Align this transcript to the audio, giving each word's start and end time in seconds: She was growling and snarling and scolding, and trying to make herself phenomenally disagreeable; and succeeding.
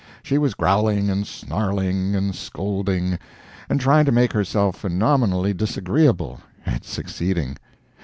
She 0.23 0.39
was 0.39 0.55
growling 0.55 1.11
and 1.11 1.27
snarling 1.27 2.15
and 2.15 2.33
scolding, 2.33 3.19
and 3.69 3.79
trying 3.79 4.05
to 4.05 4.11
make 4.11 4.33
herself 4.33 4.77
phenomenally 4.77 5.53
disagreeable; 5.53 6.39
and 6.65 6.83
succeeding. 6.83 7.55